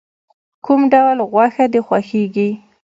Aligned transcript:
کوم 0.65 0.81
ډول 0.93 1.17
غوښه 1.31 1.65
د 1.73 1.75
خوښیږی؟ 1.87 2.49